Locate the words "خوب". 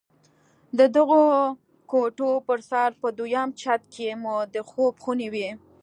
4.69-4.93